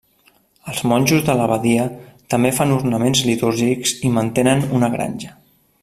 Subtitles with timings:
[0.71, 1.85] Els monjos de l'abadia
[2.35, 5.37] també fan ornaments litúrgics i mantenen una granja.